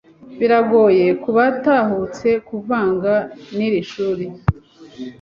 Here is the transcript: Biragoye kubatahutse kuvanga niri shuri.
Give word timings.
Biragoye 0.39 1.05
kubatahutse 1.23 2.27
kuvanga 2.47 3.13
niri 3.55 3.79
shuri. 3.91 4.25